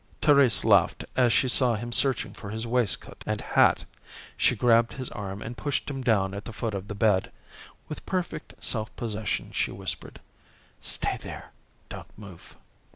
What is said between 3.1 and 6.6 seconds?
and hat. She grabbed his arm and pushed him down at the